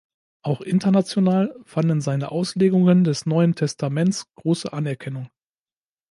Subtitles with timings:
[0.41, 5.29] Auch international fanden seine Auslegungen des Neuen Testaments große Anerkennung.